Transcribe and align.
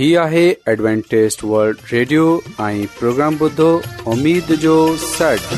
هي 0.00 0.14
آهي 0.20 0.42
ॲڊوانٽيست 0.72 1.40
world 1.46 1.80
radio 1.92 2.26
۽ 2.66 2.76
programme 2.98 3.34
بدو 3.40 3.64
اميد 4.12 4.52
جو 4.60 4.74
سٽ 5.00 5.50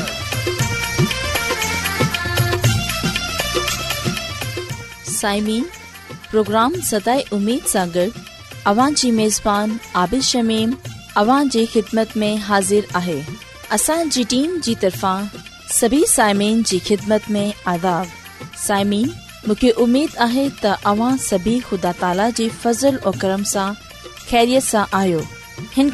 سائمين 5.11 5.63
پروگرام 6.31 6.73
ستاي 6.87 7.21
اميد 7.37 7.69
ساغر 7.75 8.19
اوان 8.73 8.97
جي 9.03 9.11
ميزبان 9.21 9.77
عابد 10.01 10.27
شميم 10.31 10.73
اوان 11.23 11.53
جي 11.57 11.63
خدمت 11.77 12.17
۾ 12.25 12.33
حاضر 12.49 12.91
آهي 13.01 13.17
اسان 13.79 14.13
جي 14.17 14.25
ٽيم 14.35 14.59
جي 14.67 14.75
طرفان 14.83 15.31
سڀي 15.79 16.01
سائمين 16.17 16.61
جي 16.73 16.81
خدمت 16.89 17.31
۾ 17.39 17.45
آداب 17.77 18.43
سائمين 18.67 19.07
مونکي 19.47 19.73
اميد 19.87 20.19
آهي 20.29 20.45
ته 20.65 20.93
اوان 20.95 21.25
سڀي 21.29 21.57
خدا 21.71 21.95
تالا 22.05 22.29
جي 22.41 22.49
فضل 22.65 23.01
۽ 23.13 23.19
کرم 23.25 23.49
سان 23.55 23.81
ख़ैरीअ 24.29 24.59
सां 24.71 24.85
आयो 24.99 25.21
हिन 25.75 25.89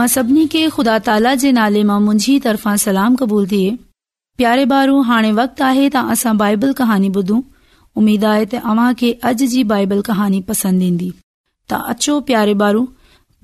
मां 0.00 0.06
सभिनी 0.10 0.42
खे 0.52 0.60
खुदा 0.74 0.92
ताला 1.06 1.30
जे 1.40 1.48
नाले 1.56 1.80
मां 1.88 1.96
मुंहिजी 2.02 2.34
तरफ़ा 2.44 2.74
सलाम 2.84 3.16
क़बूल 3.22 3.48
थी 3.50 3.58
प्यारे 4.42 4.62
बारू 4.72 5.00
हाणे 5.08 5.32
वक्त 5.38 5.60
आहे 5.68 5.82
त 5.88 6.02
असां 6.14 6.32
बाइबल 6.42 6.70
कहानी 6.78 7.10
ॿुधूं 7.16 7.40
उमीद 8.02 8.24
आए 8.30 8.44
त 8.52 8.62
अव्हां 8.72 8.86
खे 9.02 9.10
अॼ 9.32 9.32
जी 9.54 9.64
बाइबल 9.74 10.00
कहानी 10.08 10.40
पसंद 10.50 10.86
ईंदी 10.88 11.10
त 11.72 11.80
अचो 11.94 12.16
प्यारे 12.32 12.54
बारू 12.64 12.82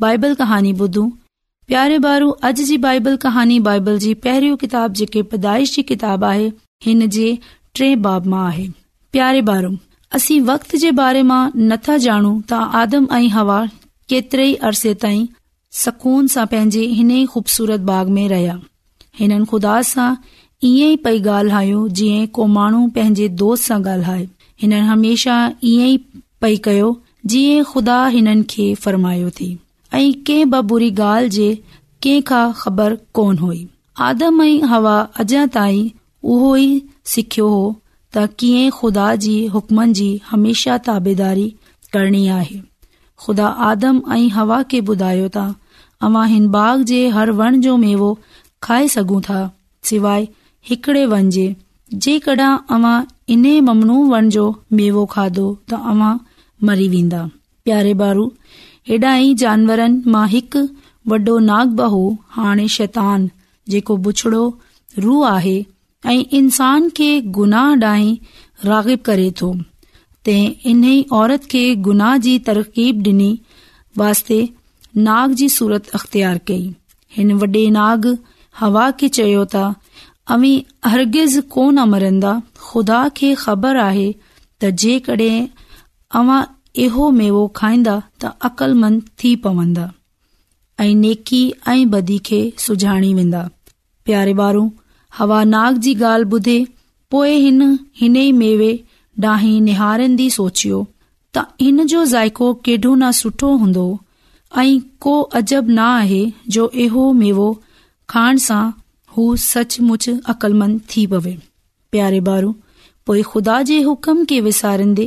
बाइबल 0.06 0.38
कहानी 0.40 0.72
ॿुधू 0.80 1.04
प्यारे 1.72 1.98
बारू 2.08 2.30
अॼ 2.50 2.58
जी 2.72 2.76
बाइबल 2.88 3.16
कहानी 3.28 3.58
बाइबल 3.70 3.98
जी 4.08 4.14
पहरी 4.26 4.52
किताब 4.66 4.98
जेके 5.04 5.22
पैदाइश 5.36 5.74
जी 5.78 5.82
किताब 5.94 6.24
आहे 6.34 6.48
हिन 6.90 7.08
जे 7.20 7.28
टे 7.80 7.94
बाब 8.10 8.32
मां 8.36 8.44
आहे 8.52 8.66
प्यारे 9.18 9.44
बारू 9.54 9.74
असी 10.20 10.40
वक्त 10.52 10.76
जे 10.86 10.94
बारे 11.06 11.26
मां 11.34 11.42
नथा 11.74 11.98
जानू 12.10 12.32
ता 12.54 12.62
आदम 12.84 13.12
अही 13.20 13.32
हवा 13.42 13.62
केतरे 14.14 14.52
ई 14.54 14.62
अरसे 14.70 14.94
ताईं 15.06 15.26
सघून 15.84 16.26
सां 16.32 16.44
पंहिंजे 16.50 16.82
हिन 16.98 17.10
खूबसूरत 17.32 17.80
बाग़ 17.88 18.08
में 18.18 18.26
रहिया 18.28 18.54
हिननि 19.18 19.44
खुदा 19.50 19.74
सां 19.88 20.08
इएं 20.68 20.92
ई 20.92 20.96
पई 21.06 21.18
गायो 21.26 21.80
जिअ 21.98 22.26
को 22.38 22.46
माण्हू 22.52 22.86
पंहिंजे 22.94 23.26
दोस्त 23.42 23.64
सां 23.70 23.78
ॻाल्हाए 23.88 24.22
हिन 24.62 24.72
हमेशा 24.90 25.34
इएं 25.70 25.88
ई 25.88 25.98
पई 26.44 26.56
कयो 26.68 26.88
जीअं 27.32 27.64
खुदा 27.72 27.96
हिननि 28.14 28.44
खे 28.54 28.68
फरमायो 28.86 29.30
थी 29.40 29.48
ऐ 29.94 30.04
के 30.30 30.38
बुरी 30.72 30.90
गाल्हि 31.02 31.28
जे 31.36 31.48
कंहिं 32.06 32.22
खां 32.30 32.44
ख़बर 32.62 32.96
कोन 33.20 33.38
हुई 33.44 33.60
आदम 34.08 34.42
अ 34.46 34.72
हवा 34.72 34.96
अॼा 35.24 35.44
ताईं 35.58 35.84
उहो 36.36 36.54
ई 36.64 36.72
सिखियो 37.16 37.48
हो 37.58 37.60
त 38.16 38.26
कीअं 38.40 38.70
खुदा 38.78 39.10
जी 39.26 39.36
हुकमन 39.56 39.92
जी 40.00 40.08
हमेशा 40.32 40.78
ताबेदारी 40.88 41.46
करणी 41.92 42.26
आहे 42.40 42.58
खुदा 43.26 43.46
आदम 43.70 44.02
ऐं 44.18 44.28
हवा 44.40 44.62
खे 44.74 44.82
ॿुधायो 44.94 45.28
ता 45.38 45.46
अवां 46.04 46.26
हिन 46.28 46.48
बाग 46.56 46.82
जे 46.90 47.00
हर 47.16 47.30
वण 47.40 47.60
जो 47.66 47.76
मेवो 47.84 48.08
खाए 48.62 48.88
सघूं 48.94 49.20
था 49.28 49.38
सवाइ 49.90 50.28
हिकड़े 50.70 51.06
जे 51.36 51.46
जेकॾहिं 52.06 52.56
अवां 52.76 52.96
इन 53.34 53.44
ममनू 53.68 54.04
वण 54.12 54.28
जो 54.36 54.46
मेवो 54.80 55.04
खाधो 55.14 55.46
त 55.70 55.74
अव्हां 55.92 56.16
मरी 56.66 56.88
वेंदा 56.94 57.22
प्यारे 57.64 57.94
बारू 58.02 58.26
हेॾा 58.88 59.14
ई 59.16 59.34
जानवरनि 59.44 60.10
मां 60.16 60.26
हिकु 60.34 60.62
वॾो 61.12 61.38
नाग 61.48 61.72
बाहू 61.80 62.02
हाणे 62.36 62.66
शैतान 62.76 63.28
जेको 63.74 63.96
बुछड़ो 64.06 64.42
रूह 65.04 65.26
आहे 65.28 65.56
ऐं 66.10 66.20
इंसान 66.38 66.88
खे 66.96 67.08
गुनाह 67.38 67.72
ॾांहीं 67.90 68.16
रागिब 68.64 68.98
करे 69.08 69.30
थो 69.40 69.48
तंहिं 70.28 70.70
इन्ही 70.72 70.94
औरत 71.22 71.44
खे 71.54 71.64
गुनाह 71.88 72.16
जी 72.26 72.38
तरक़ीब 72.50 73.02
ॾिनी 73.08 73.30
वास्ते 74.02 74.38
नाग 75.04 75.32
जी 75.38 75.48
सूरत 75.56 75.88
अख़्तियार 75.94 76.38
कई 76.48 76.64
हिन 77.16 77.32
वॾे 77.42 77.64
नाग 77.70 78.06
हवा 78.60 78.84
खे 79.00 79.08
चयो 79.16 79.42
त 79.54 79.74
अवी 80.36 80.52
अर्गिज़ 80.90 81.40
कोन 81.56 81.78
मरंदा 81.94 82.30
खुदा 82.68 83.00
खे 83.18 83.32
ख़बर 83.44 83.76
आहे 83.82 84.06
त 84.14 84.70
जेकड॒हिं 84.82 85.48
अवां 86.20 86.38
इहो 86.84 87.10
मेवो 87.18 87.42
खाईंदा 87.60 87.96
त 88.22 88.32
अक़लमंद 88.50 89.02
थी 89.22 89.34
पवंदा 89.44 89.84
ऐं 90.84 90.94
नेकी 91.02 91.42
ऐं 91.74 91.84
बदी 91.96 92.18
खे 92.30 92.40
सुञाणी 92.64 93.12
वेंदा 93.18 93.42
प्यारे 94.08 94.34
बारो 94.40 94.64
हवा 95.18 95.42
नाग 95.52 95.78
जी 95.88 95.94
ॻाल्हि 96.00 96.30
ॿुधे 96.38 96.56
पोएं 97.10 97.38
हिन 97.44 97.60
हिन 98.00 98.16
ई 98.24 98.30
मेवे 98.42 98.72
ॾांहीं 99.28 99.60
निहारंदी 99.68 100.28
सोचियो 100.40 100.78
त 101.36 101.44
हिन 101.62 101.86
जो 101.92 102.04
ज़ाइको 102.16 102.48
केॾो 102.66 102.94
न 102.96 103.10
सुठो 103.22 103.52
हूंदो 103.62 103.84
ऐं 104.58 104.80
को 105.00 105.20
अजब 105.38 105.68
न 105.70 105.78
आहे 105.78 106.24
जो 106.56 106.68
इहो 106.84 107.12
मेवो 107.22 107.48
खाइण 108.08 108.36
सां 108.44 108.62
हू 109.16 109.24
सचमुच 109.46 110.08
अक़लमंद 110.34 110.80
थी 110.94 111.06
पवे 111.12 111.36
प्यारे 111.92 112.18
ॿार 112.36 112.46
पोइ 113.06 113.22
खुदा 113.32 113.60
जे 113.70 113.80
विसार्दे 114.46 115.06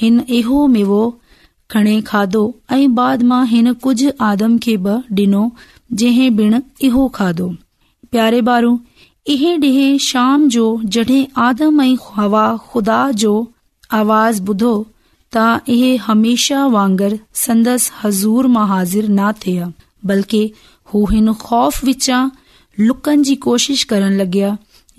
हिन 0.00 0.20
इहो 0.40 0.66
मेवो 0.74 1.00
खणे 1.70 2.00
खाधो 2.10 2.42
ऐं 2.72 2.94
बाद 2.94 3.22
मां 3.32 3.40
हिन 3.48 3.72
कुझ 3.86 3.98
आदम 4.28 4.58
खे 4.66 4.76
बि 4.86 4.98
डि॒नो 5.20 5.42
जंहिं 6.02 6.30
ॾिण 6.44 6.60
इहो 6.90 7.08
खाधो 7.18 7.48
प्यारे 8.10 8.40
ॿारु 8.54 8.76
इहे 9.34 9.56
डि॒ 9.66 9.90
शाम 10.10 10.48
जो 10.58 10.66
जडे॒ 10.96 11.24
आदम 11.48 11.80
ऐं 11.82 11.94
हवा 12.14 12.46
ख़ुदा 12.70 13.00
जो 13.24 13.34
आवाज़ 14.02 14.42
ॿुधो 14.54 14.72
त 15.34 15.38
इहे 15.74 15.90
हमेशा 16.04 16.64
वांगर 16.76 17.12
संदसि 17.42 17.90
हज़ूर 18.02 18.46
मां 18.54 18.66
हाज़िर 18.68 19.08
न 19.08 19.30
थिया 19.44 19.70
बल्कि 20.12 20.40
हू 20.92 21.04
हिन 21.10 21.32
खौफ़िचा 21.46 22.18
کوشش 22.80 23.28
जी 23.28 23.34
कोशिश 23.44 23.82
करण 23.92 24.12
लॻया 24.18 24.56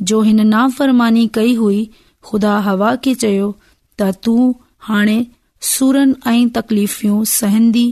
जो 0.09 0.21
हिन 0.21 0.41
नाफ़रमानी 0.47 1.25
कई 1.33 1.53
हुई 1.55 1.79
खुदा 2.29 2.57
हवा 2.67 2.95
खे 3.05 3.13
चयो 3.23 3.49
त 3.99 4.11
तूं 4.23 4.51
हाणे 4.87 5.15
सुरनि 5.71 6.13
ऐं 6.31 6.47
तकलीफ़ूं 6.57 7.23
सहन्दी 7.33 7.85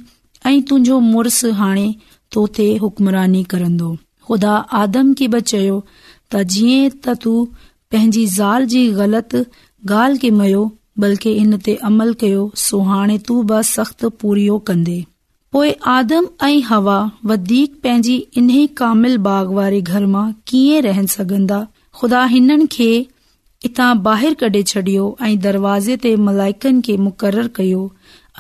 ऐं 0.46 0.62
तुंहिंजो 0.70 1.00
मुड़स 1.12 1.44
हाणे 1.62 1.88
तो 2.34 2.46
थे 2.60 2.68
हुकमरानी 2.86 3.44
कंदो 3.56 3.94
ख़ुदा 4.28 4.56
आदम 4.82 5.14
खे 5.22 5.28
बि 5.36 5.42
चयो 5.54 5.80
त 6.32 6.44
जीअं 6.56 6.90
त 7.04 7.18
तू 7.26 7.34
पंहिंजी 7.94 8.26
ज़ाल 8.38 8.66
जी 8.76 8.88
ग़लति 9.02 10.32
मयो 10.42 10.68
बल्कि 11.02 11.32
इन 11.42 11.58
ते 11.66 11.74
अमल 11.90 12.14
कयो 12.24 12.40
सो 12.64 12.78
हाणे 12.90 13.18
तू 13.28 13.36
बि 13.52 13.62
सख़्त 13.74 14.06
पूरियो 14.22 14.58
कंदे 14.70 14.96
पोइ 15.56 15.70
आदम 15.92 16.26
ऐं 16.48 16.60
हवा 16.70 16.96
वधीक 17.32 17.78
पंहिंजी 17.84 18.16
इन्हे 18.42 18.66
कामिल 18.82 19.16
बाग 19.28 19.52
वारे 19.60 19.80
घर 19.92 20.06
मां 20.16 20.26
कीअं 20.52 20.82
रहन 20.88 21.06
सघंदा 21.14 21.60
खुदा 22.02 22.24
हिननि 22.34 22.68
खे 22.76 22.90
इतां 23.70 23.88
ॿाहिरि 24.10 24.36
कढे 24.42 24.62
छडि॒यो 24.72 25.06
ऐं 25.28 25.40
दरवाज़े 25.46 25.96
ते 26.06 26.16
मलाइकनि 26.28 26.82
खे 26.88 26.98
मुक़ररु 27.06 27.48
कयो 27.60 27.80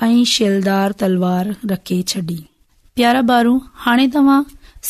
ऐं 0.10 0.24
शैलदार 0.34 0.92
तलवार 1.04 1.56
रखे 1.74 2.02
छॾी 2.14 2.38
प्यारा 3.00 3.22
बारू 3.32 3.54
हाणे 3.86 4.08
तव्हां 4.18 4.42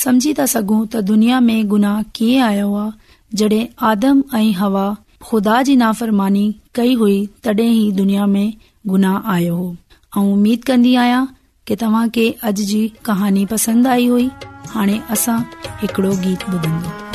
समझी 0.03 0.33
था 0.39 0.45
सघो 0.57 0.79
त 0.85 1.05
दुनिया 1.11 1.39
में 1.51 1.67
गुनाह 1.75 2.01
कीअं 2.19 2.41
आयो 2.49 2.67
आहे 2.83 3.43
जडे॒ 3.43 3.63
आदम 3.93 4.21
ऐं 4.41 4.51
हवा 4.63 4.87
ख़ुदा 5.27 5.61
जी 5.63 5.75
नाफ़रमानी 5.75 6.45
कई 6.75 6.93
हुई 7.01 7.17
तॾहिं 7.43 7.69
ई 7.71 7.91
दुनिया 7.97 8.25
में 8.35 8.53
गुनाह 8.87 9.29
आयो 9.33 9.55
हो 9.55 9.75
ऐं 10.17 10.21
उमीद 10.33 10.63
कन्दी 10.69 10.95
आहियां 11.03 11.25
की 11.67 11.75
तव्हांखे 11.83 12.29
अॼु 12.51 12.65
जी 12.71 12.81
कहानी 13.09 13.45
पसंद 13.55 13.87
आई 13.97 14.07
हुई 14.15 14.29
हाणे 14.77 14.99
असां 15.17 15.39
हिकड़ो 15.83 16.15
गीत 16.25 16.47
ॿुधंदो 16.55 17.07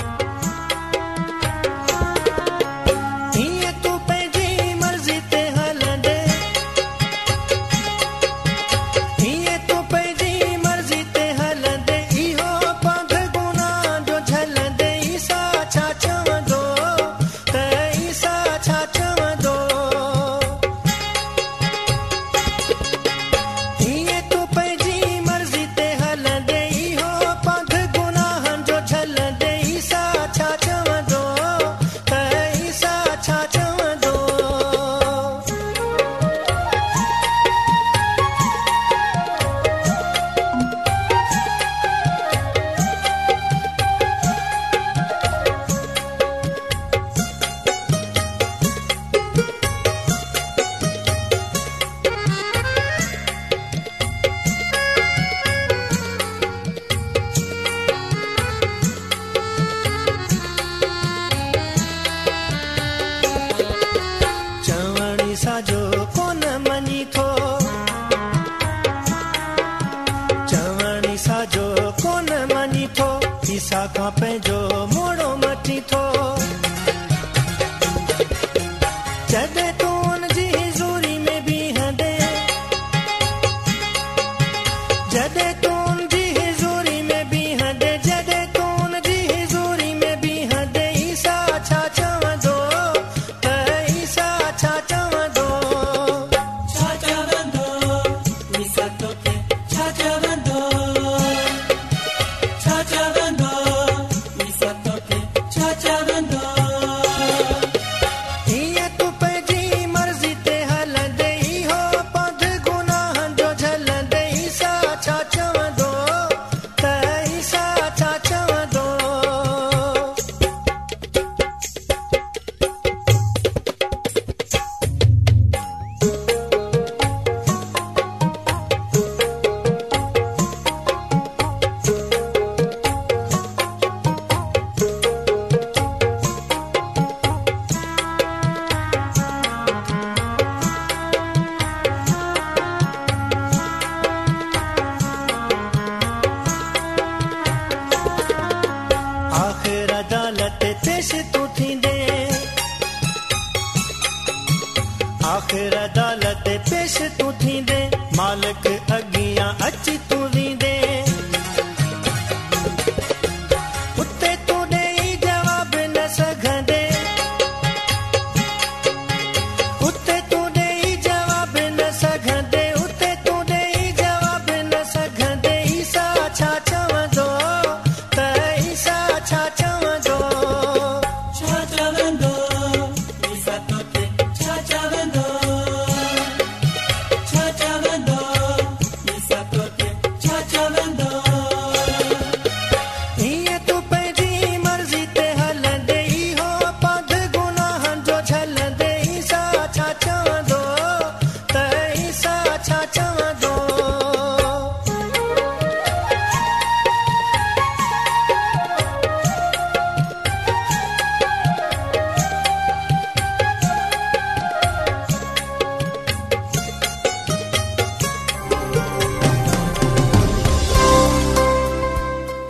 आख़िर 155.27 155.75
अदालत 155.77 156.43
पेस 156.69 156.97
तूं 157.19 157.31
थींदे 157.43 157.81
मालिक 158.17 158.67
अॻियां 158.97 159.49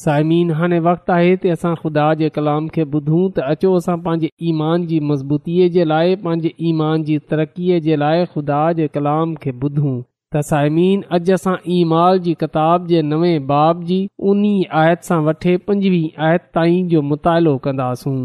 साइमीन 0.00 0.50
हाणे 0.58 0.76
वक़्तु 0.84 1.12
आहे 1.12 1.32
त 1.40 1.46
असां 1.54 1.70
ख़ुदा 1.78 2.04
जे 2.20 2.28
कलाम 2.36 2.68
खे 2.76 2.84
ॿुधूं 2.98 3.24
त 3.38 3.40
अचो 3.54 3.72
असां 3.80 3.96
पंहिंजे 4.06 4.28
ईमान 4.52 4.84
जी 4.92 5.00
मज़बूतीअ 5.08 5.66
जे 5.74 5.84
लाइ 5.90 6.14
पंहिंजे 6.22 6.52
ईमान 6.68 7.02
जी 7.08 7.16
तरक़ीअ 7.32 7.80
जे 7.88 7.98
लाइ 8.04 8.24
ख़ुदा 8.36 8.60
जे 8.78 8.86
कलाम 8.94 9.34
खे 9.42 9.52
ॿुधूं 9.66 9.92
त 10.36 10.44
साइमीन 10.52 11.02
अॼु 11.18 11.34
असां 11.38 11.54
ईमाल 11.80 12.04
माल 12.04 12.20
जी 12.28 12.34
किताबु 12.44 12.88
जे 12.94 13.02
नवें 13.10 13.46
बाब 13.52 13.82
जी 13.90 13.98
उन्ही 14.32 14.54
आयत 14.84 15.04
सां 15.10 15.20
वठे 15.28 15.56
पंजवीह 15.68 16.24
आयत 16.30 16.48
ताईं 16.58 16.88
जो 16.94 17.04
मुतालो 17.12 17.54
कंदासूं 17.68 18.18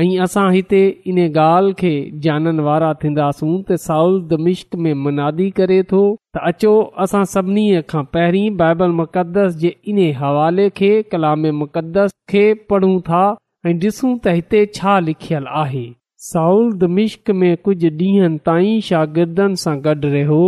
ऐं 0.00 0.18
असां 0.24 0.50
हिते 0.54 0.80
इन 1.10 1.16
ॻाल्हि 1.34 1.72
खे 1.78 1.90
ॼाणण 2.24 2.58
वारा 2.66 2.92
थींदासूं 3.02 3.54
त 3.68 3.72
साउल 3.84 4.20
द 4.30 4.34
मिश्क 4.46 4.76
में 4.84 4.92
मुनादी 5.06 5.48
करे 5.56 5.80
थो 5.92 6.02
त 6.34 6.38
अचो 6.50 6.74
असां 7.04 7.22
सभिनी 7.32 7.64
खां 7.88 8.02
पहिरीं 8.16 8.44
बाइबल 8.60 8.90
मुक़ददस 9.00 9.56
जे 9.64 9.74
इन्हे 9.92 10.10
हवाले 10.22 10.68
खे 10.78 10.92
कलाम 11.12 11.46
मुक़दस 11.64 12.12
खे 12.34 12.44
पढ़ूं 12.70 13.00
था 13.10 13.24
ऐं 13.66 13.74
डि॒सूं 13.80 14.14
त 14.26 14.34
हिते 14.38 14.62
छा 14.78 14.94
लिखियलु 15.10 15.52
आहे 15.64 15.84
साउल 16.30 16.66
द 16.78 16.92
मिश्क 17.02 17.30
में 17.42 17.52
कुझु 17.64 17.88
डीं॒हनि 18.02 18.38
ताईं 18.52 18.80
शागिर्दनि 18.92 19.56
सां 19.66 19.76
गॾु 19.88 20.00
रहियो 20.08 20.40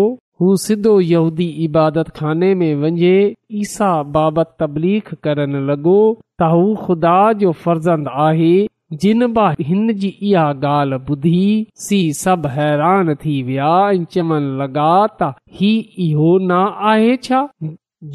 हू 0.43 0.57
सिधो 0.71 0.99
यहूदी 1.11 1.49
इबादत 1.71 2.09
खाने 2.21 2.55
में 2.65 2.69
वञे 2.85 3.17
ईसा 3.67 3.91
बाबति 4.19 4.55
तबलीख 4.65 5.15
करण 5.27 5.61
लॻो 5.71 6.01
ता 6.43 6.55
हू 6.61 6.65
ख़ुदा 6.89 7.19
जो 7.45 7.61
फर्ज़ंद 7.65 8.19
आहे 8.33 8.55
जिन 8.99 9.27
با 9.33 9.43
हिन 9.67 9.93
जी 10.03 10.09
इहा 10.09 10.45
ॻाल्हि 10.69 10.97
ॿुधी 11.11 11.41
सी 11.87 11.99
सभु 12.21 12.49
हैरान 12.55 13.15
थी 13.25 13.43
विया 13.49 13.75
ऐं 13.91 14.03
चमन 14.13 14.47
लॻा 14.61 14.87
त 15.21 15.29
ही 15.61 15.69
इहो 16.07 16.31
न 16.39 16.53
आहे 16.93 17.15
छा 17.27 17.43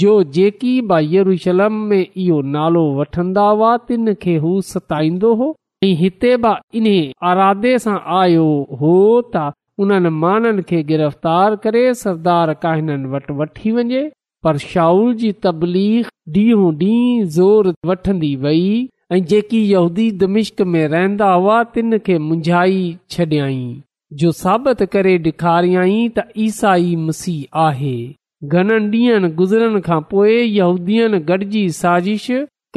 जो 0.01 0.13
जेकी 0.37 0.73
बि 0.89 0.99
यरुशलम 1.15 1.73
में 1.89 1.99
इहो 2.15 2.41
नालो 2.55 2.83
वठंदा 2.99 3.45
हुआ 3.49 3.75
तिन 3.87 4.13
खे 4.23 4.35
हू 4.47 4.59
सताईंदो 4.71 5.33
हो 5.43 5.47
ऐं 5.83 5.93
हिते 6.01 6.35
बि 6.47 6.55
इन्हे 6.79 6.97
अरादे 7.31 7.77
सां 7.85 7.97
आयो 8.19 8.47
हो 8.81 8.93
त 9.35 9.51
उन्हनि 9.85 10.09
माननि 10.25 10.61
खे 10.71 10.81
गिरफ़्तार 10.91 11.55
करे 11.67 11.85
सरदार 12.01 12.53
काहिननि 12.65 13.07
वटि 13.15 13.33
वठी 13.43 13.71
वञे 13.79 14.03
पर 14.43 14.57
शाहू 14.67 15.07
जी 15.23 15.31
तबलीख 15.47 16.11
ॾींहों 16.35 16.69
ॾींहुं 16.81 17.25
ज़ोर 17.37 17.73
वठंदी 17.85 18.35
वई 18.47 18.61
ऐं 19.13 19.19
जेकी 19.29 19.59
यहूदी 19.71 20.09
दमिश्क 20.21 20.61
में 20.73 20.87
रहंदा 20.89 21.25
हुआ 21.31 21.63
तिन 21.73 21.97
खे 22.05 22.17
मुंझाई 22.27 22.79
छॾियई 23.11 23.59
जो 24.21 24.31
साबित 24.41 24.81
करे 24.93 25.17
ॾेखारियई 25.27 26.07
त 26.15 26.23
ईसाई 26.45 26.95
मसीह 27.09 27.59
आहे 27.63 27.93
घणनि 28.53 29.01
ॾींहनि 29.01 29.29
गुज़रण 29.41 29.79
खां 29.89 29.99
पोइ 30.13 30.37
यहूदीअ 30.57 31.19
गॾिजी 31.27 31.63
साज़िश 31.81 32.25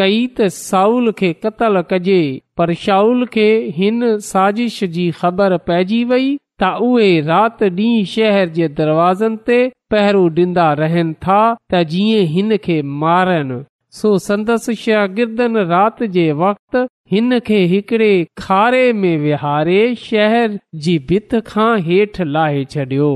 कई 0.00 0.18
त 0.40 0.48
साउल 0.58 1.12
खे 1.22 1.32
क़त्लु 1.46 1.82
कजे 1.94 2.20
पर 2.60 2.72
शाउल 2.84 3.24
खे 3.38 3.48
हिन 3.78 4.04
साज़िश 4.28 4.78
जी 4.98 5.10
ख़बर 5.22 5.56
पइजी 5.70 6.02
वई 6.12 6.28
त 6.62 6.72
उहे 6.90 7.08
राति 7.30 7.70
ॾींहुं 7.80 8.04
शहर 8.16 8.48
जे 8.60 8.68
दरवाज़न 8.84 9.36
ते 9.48 9.60
पहिरो 9.96 10.26
ॾींदा 10.42 10.68
रहनि 10.84 11.14
था 11.26 11.40
त 11.72 11.82
जीअं 11.96 12.30
हिन 12.36 12.56
खे 12.68 12.80
मारनि 13.06 13.62
सो 14.00 14.08
संदसि 14.24 14.74
शहगिर्दन 14.80 15.56
रात 15.70 16.02
जे 16.16 16.24
वक़्तु 16.40 16.80
हिन 17.12 17.38
खे 17.46 17.58
हिकड़े 17.70 18.10
खारे 18.40 18.82
में 19.02 19.16
विहारे 19.22 19.80
शहर 20.02 20.58
जी 20.84 20.98
भित 21.08 21.34
खां 21.48 21.70
हेठि 21.86 22.24
लाहे 22.36 22.64
छॾियो 22.74 23.08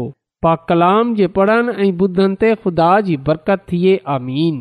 पा 0.47 0.55
कलाम 0.71 1.15
जे 1.21 1.27
पढ़नि 1.37 1.77
ऐं 1.87 1.91
ॿुधनि 2.07 2.39
ते 2.41 2.55
खुदा 2.65 2.89
जी 3.09 3.17
बरकत 3.29 3.63
थिए 3.73 3.93
आमीन 4.17 4.57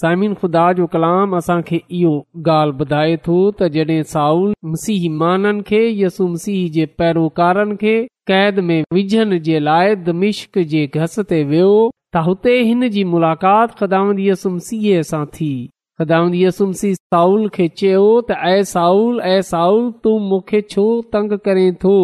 सामिन 0.00 0.34
ख़ुदा 0.42 0.66
जो 0.82 0.86
कलाम 0.96 1.36
असांखे 1.38 1.80
इहो 2.00 2.12
ॻाल्हि 2.56 2.82
ॿुधाए 2.84 3.16
थो 3.26 3.38
त 3.60 3.70
जड॒ 3.78 3.98
साउल 4.12 4.52
मसीह 4.74 5.08
माननि 5.22 5.64
खे 5.72 5.80
यसु 6.02 6.28
मसीह 6.34 6.60
जे 6.76 6.86
पैरोकारनि 7.02 7.76
खे 7.84 7.94
क़ैद 8.32 8.62
में 8.72 8.78
विझण 8.98 9.38
जे 9.50 9.58
लाइ 9.70 9.96
दमिश्क 10.10 10.62
जे 10.74 10.86
घस 11.00 11.18
ते 11.32 11.40
वियो 11.54 11.72
त 12.14 12.16
हुते 12.24 12.54
हिन 12.68 12.88
जी 12.94 13.02
मुलाक़ातु 13.10 14.48
सीह 14.64 15.02
सां 15.10 15.24
थी 15.34 15.52
साउल 16.00 17.48
खे 17.54 17.68
चयो 17.68 18.08
त 18.30 18.32
ऐ 18.32 18.64
साउल 18.70 19.20
ऐ 19.20 19.40
साउल 19.52 19.84
तू 20.06 20.10
मूंखे 20.26 20.60
छो 20.74 20.84
तंग 21.14 21.32
करे 21.46 21.64
थो 21.84 21.94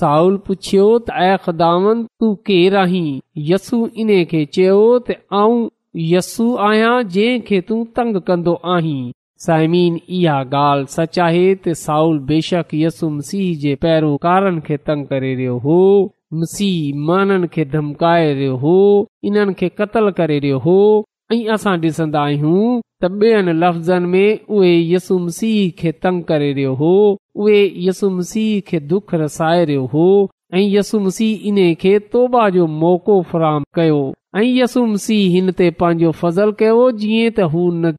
साउल 0.00 0.36
पुछियो 0.48 0.84
त 0.92 1.10
ऐ 1.14 1.36
ख़दाम 1.46 1.86
तू 2.22 2.28
केर 2.50 2.76
आहीं 2.82 3.08
यसू 3.50 3.78
इन 4.04 4.12
खे 4.32 4.44
चयो 4.58 4.78
त 5.08 5.16
आऊं 5.40 5.56
यस्सू 6.12 6.46
आहियां 6.68 6.92
जंहिं 7.16 7.40
खे 7.50 7.60
तू 7.70 7.78
तंग 8.00 8.20
कंदो 8.30 8.54
आहीं 8.76 9.00
साइमीन 9.46 10.00
इहा 10.20 10.38
ॻाल्हि 10.60 10.92
सच 10.96 11.18
आहे 11.28 11.42
त 11.54 11.74
साउल 11.84 12.18
बेशक 12.32 12.76
यसुम 12.82 13.18
सीह 13.32 13.50
जे 13.66 13.74
पहिरो 13.86 14.12
कारनि 14.28 14.64
खे 14.70 14.80
तंग 14.92 15.08
करे 15.14 15.34
रहियो 15.40 15.58
हो 15.66 15.80
धमकाए 16.34 18.32
रहियो 18.34 18.56
हो 18.56 18.78
इन्हनि 19.24 19.54
खे 19.58 19.68
क़तल 19.78 20.10
करे 20.18 20.38
रहियो 20.44 20.58
हो 20.60 21.04
ऐं 21.32 21.40
असां 21.54 21.74
ॾिसंदा 21.84 22.20
आहियूं 22.20 22.80
त 23.02 23.08
ॿियनि 23.22 23.52
लफ़्ज़नि 23.62 24.06
में 24.12 24.40
उहे 24.56 24.74
यसुम 24.92 25.28
सीह 25.38 25.70
खे 25.80 25.92
तंग 26.04 26.22
करे 26.30 26.52
रहियो 26.52 26.72
हो 26.80 26.92
उहे 27.40 27.60
यसुम 27.88 28.20
सीह 28.32 28.60
खे 28.68 28.80
दुख 28.92 29.14
रसाए 29.22 29.64
रहियो 29.64 29.84
हो 29.94 30.06
ऐं 30.54 30.66
यसुम 30.76 31.08
सीह 31.18 31.48
इन 31.48 31.64
खे 31.82 31.98
तौबा 32.12 32.48
जो 32.56 32.66
मौक़ो 32.80 33.20
फराम 33.32 33.62
कयो 33.80 34.00
ऐं 34.36 34.42
यसूम 34.44 34.94
सीह 35.02 35.30
हिन 35.34 35.50
ते 35.58 35.68
पंहिंजो 35.82 36.10
फज़ल 36.20 36.50
कयो 36.62 36.80
जीअं 37.02 37.30
त 37.36 37.44
हू 37.52 37.60
न 37.74 37.92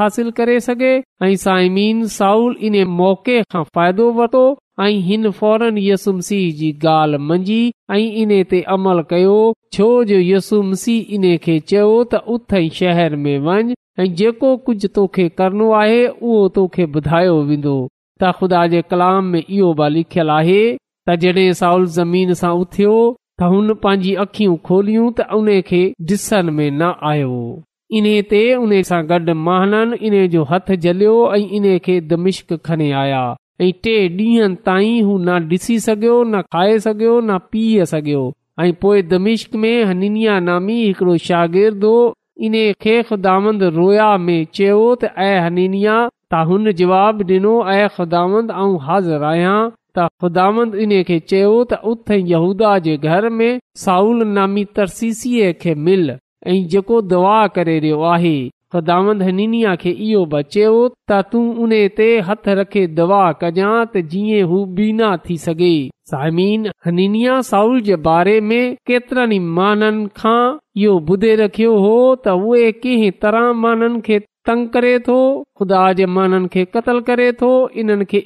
हासिल 0.00 0.30
करे 0.40 0.56
सघे 0.66 0.90
ऐं 1.26 1.36
साइमीन 1.44 2.02
साउल 2.16 2.56
इन 2.70 2.74
मौक़े 2.96 3.36
खां 3.54 3.62
फ़ाइदो 3.76 4.10
वर्तो 4.18 4.42
ऐं 4.86 4.96
हिन 5.06 5.30
फौरन 5.38 5.78
यसुम 5.84 6.20
सीह 6.26 6.50
जी 6.58 6.68
ॻाल्हि 6.94 7.18
मंझी 7.30 7.60
ऐं 7.96 8.00
इने 8.24 8.42
ते 8.52 8.60
अमल 8.74 9.02
कयो 9.14 9.38
छो 9.78 9.88
जो 10.12 10.18
यसुम 10.26 10.72
सीह 10.82 11.14
इन 11.20 11.24
खे 11.46 11.58
चयो 11.72 11.88
त 12.12 12.22
उथ 12.36 12.54
शहर 12.80 13.16
में 13.24 13.34
वञ 13.46 13.72
ऐं 14.00 14.08
जेको 14.22 14.54
कुझ 14.68 14.78
तोखे 15.00 15.28
करणो 15.42 15.70
आहे 15.80 15.98
उहो 16.12 16.42
तोखे 16.60 16.88
ॿुधायो 17.00 17.40
वेंदो 17.52 17.76
त 18.20 18.34
ख़ुदा 18.40 18.66
जे 18.76 18.82
कलाम 18.92 19.32
में 19.34 19.42
इहो 19.42 19.72
बि 19.82 19.88
लिखियल 19.98 20.30
आहे 20.38 20.62
त 20.76 21.16
जडे॒ 21.26 21.52
साउल 21.64 21.86
ज़मीन 21.98 22.34
सां 22.42 22.52
उथियो 22.66 22.96
त 23.40 23.44
हुन 23.52 23.72
पंहिंजी 23.84 24.12
अखियूं 24.22 24.56
खोलियूं 24.68 25.04
त 25.18 25.24
उन 25.36 25.46
खे 25.68 25.78
डि॒सन 26.08 26.48
में 26.56 26.64
न 26.70 26.88
आयो 27.10 27.36
इन्हे 27.98 28.10
ते 28.32 28.40
उन्हीअ 28.62 28.82
सां 28.88 28.98
गॾु 29.12 30.18
जो 30.34 30.42
हथ 30.50 30.72
जलियो 30.86 31.14
ऐं 31.36 31.38
इन 31.60 31.68
खे 31.86 31.94
दमिश्क 32.10 32.52
खणी 32.68 32.90
आया 33.04 33.22
ऐं 33.66 33.70
टे 33.86 33.94
डीही 34.18 34.48
न 34.48 35.38
डि॒सी 35.52 35.78
सघियो 35.86 36.18
न 36.24 36.42
खाए 36.56 36.78
सघियो 36.88 37.14
न 37.20 37.38
पीए 37.54 37.86
सघियो 37.94 38.22
ऐं 38.66 38.72
पोए 38.82 39.00
दमिश्क 39.16 39.56
में 39.64 39.72
हनिनिया 39.92 40.38
नामी 40.52 40.76
हिकड़ो 40.84 41.16
शागिर्दु 41.30 41.94
इन 42.48 42.60
खे 42.82 43.02
खुदांद 43.14 43.68
रोया 43.80 44.10
में 44.28 44.38
चयो 44.60 44.78
त 45.00 45.16
ऐं 45.32 45.34
हनिया 45.48 45.98
त 46.06 46.46
हुन 46.52 46.72
जवाब 46.84 47.28
ॾिनो 47.36 47.58
ऐं 47.80 47.82
ख़ुदावंद 47.96 48.58
हाज़िर 48.86 49.30
आहियां 49.34 49.58
त 49.98 50.06
ख़ुदांद 50.22 50.78
चयो 51.30 51.64
त 51.72 52.08
दुआ 57.12 57.38
करे 57.54 57.78
रहियो 57.84 58.00
आहे 58.14 58.34
ख़ुदांद 58.72 59.22
हनिया 59.22 59.74
खे 59.82 59.90
इहो 60.08 60.24
बचियो 60.34 60.76
त 61.10 61.20
तूं 61.32 61.44
उन 61.64 61.72
ते 61.96 62.06
हथ 62.30 62.48
रखे 62.60 62.84
दुआ 63.00 63.22
कजां 63.42 63.74
त 63.92 64.04
जीअं 64.14 64.46
हू 64.52 64.60
बीना 64.78 65.10
थी 65.26 65.36
सघे 65.46 65.72
समीन 66.12 66.70
हनिया 66.86 67.40
साउल 67.52 67.80
जे 67.88 67.96
बारे 68.08 68.38
में 68.52 68.74
केतिरनि 68.90 69.38
माननि 69.58 70.08
खां 70.18 70.42
इहो 70.86 70.96
ॿुधे 71.12 71.34
रखियो 71.44 71.74
हो 71.86 71.92
त 72.26 72.38
उहे 72.48 72.72
कंहिं 72.86 73.12
तरह 73.26 73.52
माननि 73.66 74.00
खे 74.08 74.22
तंग 74.46 74.68
करे 74.74 74.92
थो 75.06 75.14
ख़ुदा 75.58 75.78
करे 77.08 77.26
थो 77.40 77.48
इन्हनि 77.82 78.04
खे 78.12 78.20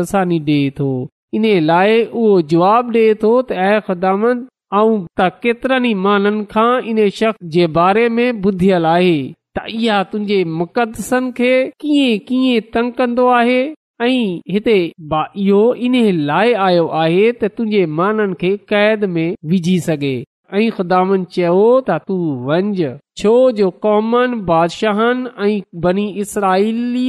रसानी 0.00 0.38
डे 0.48 0.58
थो 0.78 0.90
इन्हे 1.36 1.54
लाइ 1.70 1.90
उहो 2.20 2.34
जवाबु 2.50 2.90
डे॒तरनि 2.96 5.92
खां 6.52 6.70
इन 6.92 7.00
शख़्स 7.20 7.38
जे 7.56 7.64
बारे 7.80 8.06
में 8.18 8.28
ॿुधियलु 8.42 8.88
आहे 8.92 9.16
त 9.58 9.64
इहा 9.72 9.98
तुंहिंजे 10.12 10.38
मुक़दसनि 10.60 11.32
खे 11.40 11.52
कीअं 11.84 12.18
कीअं 12.28 12.66
तंग 12.74 12.90
कंदो 13.00 13.26
आहे 13.40 13.58
ऐं 14.06 14.24
हिते 14.52 14.78
इहो 15.46 15.64
इन 15.88 15.98
लाइ 16.30 16.48
आयो 16.68 16.86
आहे 17.02 17.26
त 17.42 17.52
तुंहिंजे 17.56 17.82
माननि 18.00 18.36
खे 18.44 18.50
क़ैद 18.72 19.00
में 19.16 19.28
विझी 19.52 19.76
सघे 19.90 20.16
ऐं 20.54 20.70
ख़दामन 20.76 21.22
चयो 21.36 21.60
त 21.88 21.94
तूं 22.08 22.24
वंज 22.48 22.80
छो 23.20 23.30
जो 23.60 23.70
कॉमन 23.86 24.34
बादशाहनि 24.50 25.32
ऐं 25.46 25.62
बनी 25.86 26.04
इसराईली 26.24 27.06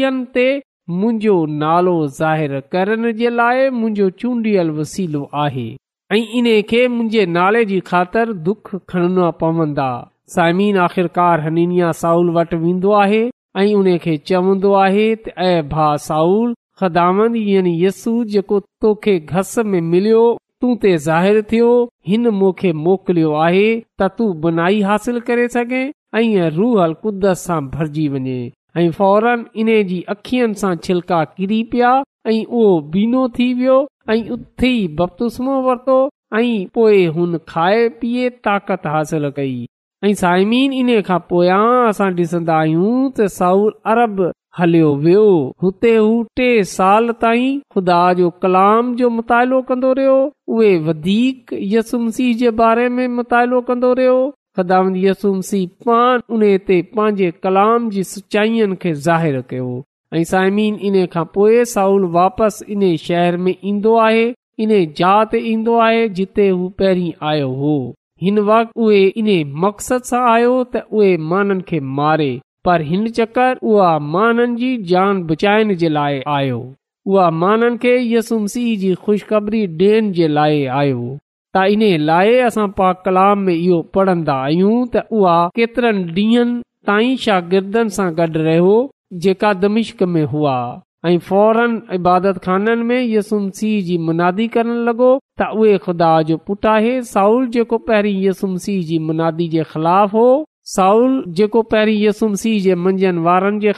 मुंहिंजो 0.98 1.36
नालो 1.62 1.94
ज़ाहिर 2.20 2.60
करण 2.76 3.12
जे 3.22 3.30
लाइ 3.40 3.70
मुंहिंजो 3.80 4.10
चूंडियल 4.22 4.70
वसीलो 4.80 5.24
आहे 5.46 5.68
ऐं 6.16 6.24
इन्हे 6.40 6.62
खे 6.72 6.88
मुंहिंजे 6.96 7.26
नाले 7.38 7.64
जी 7.72 7.80
ख़ातिर 7.92 8.34
दुख 8.50 8.74
खणना 8.92 9.30
पवंदा 9.42 9.88
साइमीन 10.36 10.78
आख़िरकार 10.86 11.42
हनीनिया 11.48 11.92
साउल 12.04 12.30
वटि 12.38 12.58
वेंदो 12.64 12.92
आहे 13.04 13.22
ऐं 13.64 13.74
उन 13.82 13.98
खे 14.06 14.18
चवन्दो 14.32 14.74
आहे 14.86 15.08
त 15.16 15.30
अ 15.30 15.96
साउल 16.10 16.54
ख़दामन 16.82 17.36
यानी 17.52 17.78
यस्सू 17.86 18.16
जेको 18.36 18.60
तोखे 18.86 19.20
घस 19.36 19.54
में 19.74 19.82
मिलियो 19.94 20.26
तू 20.62 20.76
ते 20.82 20.96
ज़ाहिरु 20.98 21.42
थियो 21.52 21.66
हिन 22.08 22.28
मूंखे 22.38 22.72
मोकिलियो 22.84 23.32
आहे 23.48 23.66
त 24.00 24.08
तूं 24.18 24.30
बुनाई 24.46 24.82
हासिल 24.92 25.20
करे 25.28 25.48
सघे 25.56 25.82
ऐं 26.22 26.50
रूहल 26.56 26.94
कुदत 27.04 27.38
सां 27.46 27.60
भरिजी 27.74 28.08
वञे 28.14 28.38
ऐं 28.84 28.90
फौरन 29.00 29.44
इन 29.64 29.68
जी 29.92 30.02
अखियुनि 30.16 30.54
सां 30.62 30.74
छिलका 30.88 31.24
किरी 31.38 31.62
पिया 31.74 31.92
ऐं 32.32 32.40
उहो 32.46 32.72
बीनो 32.96 33.28
थी 33.38 33.52
वियो 33.62 33.78
ऐं 34.16 34.20
उथी 34.38 34.74
बपतुस्मो 35.02 35.62
वरितो 35.68 36.00
ऐं 36.40 36.50
पोइ 36.80 37.06
हुन 37.18 37.38
खाए 37.54 37.88
पीए 38.02 38.30
ताक़त 38.50 38.88
हासिल 38.96 39.30
कई 39.38 39.56
ऐं 40.06 40.14
साइमीन 40.24 40.74
इन 40.82 40.90
खां 41.12 41.20
पोयां 41.34 41.64
असां 41.94 42.10
ॾिसंदा 42.24 42.58
आहियूं 42.64 42.98
त 43.18 43.30
साऊ 43.38 43.70
अरब 43.94 44.18
हलियो 44.60 44.94
वियो 45.02 45.26
हुते 45.64 45.90
हू 45.96 46.12
टे 46.36 46.46
साल 46.70 47.10
ताईं 47.24 47.60
ख़ुदा 47.74 47.98
जो 48.20 48.30
कलाम 48.46 48.94
जो 49.02 49.10
मुतालो 49.18 49.62
कंदो 49.72 49.92
रहियो 50.00 50.14
उहे 50.54 50.70
वधीक 50.86 51.54
यसुमसी 51.74 52.34
जे 52.40 52.50
बारे 52.62 52.88
में 52.96 53.08
मुतालो 53.18 53.60
कंदो 53.68 53.92
रहियो 54.00 54.16
खुदा 54.60 54.80
यसुमसी 55.02 55.60
पान 55.88 56.46
ते 56.70 56.82
पंहिंजे 56.96 57.30
कलाम 57.44 57.90
जी 57.96 58.04
सचाईअनि 58.14 58.76
खे 58.86 58.94
ज़ाहिरु 59.10 59.42
कयो 59.52 59.68
ऐं 60.18 60.24
सायमी 60.32 60.68
इन 60.90 61.06
खां 61.18 61.26
पोए 61.36 61.64
साउल 61.76 62.10
वापसि 62.18 62.66
इन 62.78 62.84
शहर 63.06 63.38
में 63.48 63.54
ईंदो 63.74 63.96
आहे 64.08 64.26
इन 64.66 64.74
जहा 65.02 65.38
ईंदो 65.52 65.78
आहे 65.92 66.08
जिते 66.22 66.50
हू 66.50 66.68
पहिरीं 66.82 67.12
आयो 67.34 67.52
हो 67.62 67.76
हिन 68.26 68.40
वक़्तु 68.50 68.88
उहे 68.88 69.06
इन 69.24 69.32
मक़सद 69.66 70.12
सां 70.14 70.26
आयो 70.34 70.52
त 70.64 70.86
उहे 70.98 71.16
माननि 71.34 71.70
खे 71.72 71.80
मारे 72.02 72.32
पर 72.68 72.82
हिन 72.88 73.08
चकर 73.18 73.58
उहा 73.72 73.92
माननि 74.14 74.56
जी 74.62 74.70
जान 74.88 75.22
बचाइण 75.28 75.74
जे 75.82 75.90
लाइ 75.98 76.20
आयो 76.38 76.58
उहा 77.12 77.30
माननि 77.42 77.78
खे 77.84 77.94
यसुम 78.14 78.46
सीह 78.54 78.78
जी 78.82 78.94
ख़ुशख़बरी 79.04 79.62
ॾेअण 79.84 80.12
जे 80.18 80.28
लाइ 80.38 80.66
आयो 80.80 81.06
त 81.56 81.64
इन्हीअ 81.76 82.00
लाइ 82.10 82.34
असां 82.48 82.68
पा 82.80 82.90
कलाम 83.06 83.46
में 83.50 83.54
इहो 83.54 83.78
पढ़न्दा 83.98 84.34
आहियूं 84.48 84.74
त 84.96 85.04
उआ 85.20 85.36
केतरनि 85.60 86.04
ॾींहनि 86.18 86.60
ताईं 86.92 87.16
शागिर्दनि 87.28 87.96
सां 88.00 88.10
गॾु 88.20 88.28
रहियो 88.50 88.76
जेका 89.28 89.54
दमिश्क 89.62 90.04
में 90.18 90.24
हुआ 90.34 90.58
ऐं 91.06 91.18
फौरन 91.30 91.80
इबादत 92.00 92.44
खाननि 92.50 92.84
में 92.92 93.02
यसुम 93.14 93.50
सिंह 93.62 93.80
जी 93.92 93.98
मुनादी 94.10 94.48
करण 94.58 94.84
लॻो 94.90 95.10
त 95.42 95.50
उहे 95.64 95.78
खुदा 95.88 96.12
जो 96.32 96.38
पुटु 96.52 96.74
आहे 96.76 96.94
साउल 97.14 97.48
जेको 97.58 97.78
पहिरीं 97.90 98.18
यसुम 98.28 98.58
सिंह 98.68 98.84
जी 98.92 99.00
मुनादी 99.10 99.48
जे 99.58 99.64
ख़िलाफ़ 99.74 100.16
हो 100.22 100.28
साउल 100.72 101.12
जेको 101.38 101.60
पहिरीं 101.74 102.00
यसुम 102.06 102.34
सिंह 102.40 102.56
जे 102.64 102.74
मंझंदि 102.86 103.74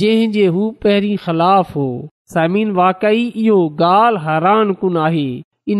जरी 0.03 1.11
ख़िलाफ़ 1.25 1.73
हो 1.81 1.89
समीन 2.37 2.77
वाकई 2.83 3.25
इहो 3.47 3.59
ॻाल्हि 3.89 4.25
हैरान 4.29 4.73
कुन 4.85 5.03
आही 5.07 5.27
इन 5.73 5.79